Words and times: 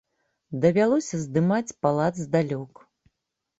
Давялося 0.63 1.19
здымаць 1.25 1.75
палац 1.85 2.11
здалёк. 2.25 2.85